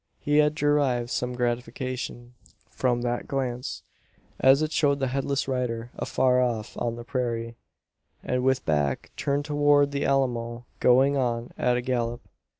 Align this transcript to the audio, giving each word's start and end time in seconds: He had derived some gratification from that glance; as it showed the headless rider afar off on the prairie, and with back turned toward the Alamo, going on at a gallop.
He 0.19 0.37
had 0.37 0.55
derived 0.55 1.11
some 1.11 1.33
gratification 1.35 2.33
from 2.71 3.03
that 3.03 3.27
glance; 3.27 3.83
as 4.39 4.63
it 4.63 4.71
showed 4.71 4.99
the 4.99 5.09
headless 5.09 5.47
rider 5.47 5.91
afar 5.95 6.41
off 6.41 6.75
on 6.79 6.95
the 6.95 7.03
prairie, 7.03 7.55
and 8.23 8.43
with 8.43 8.65
back 8.65 9.11
turned 9.15 9.45
toward 9.45 9.91
the 9.91 10.05
Alamo, 10.07 10.65
going 10.79 11.17
on 11.17 11.51
at 11.55 11.77
a 11.77 11.83
gallop. 11.83 12.21